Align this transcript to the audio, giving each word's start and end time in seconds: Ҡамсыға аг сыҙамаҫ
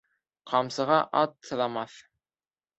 Ҡамсыға 0.51 0.97
аг 1.21 1.37
сыҙамаҫ 1.53 2.03